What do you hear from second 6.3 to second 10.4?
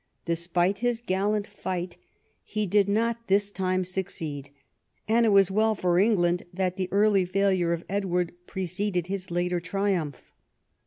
that the early failure of Edward preceded his later triumph.